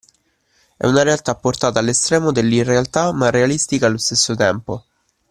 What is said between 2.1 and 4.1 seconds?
dell'irrealtà ma realistica allo